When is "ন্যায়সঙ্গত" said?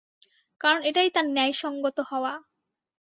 1.27-1.97